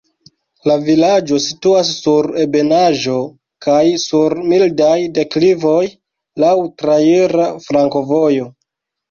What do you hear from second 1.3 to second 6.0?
situas sur ebenaĵo kaj sur mildaj deklivoj,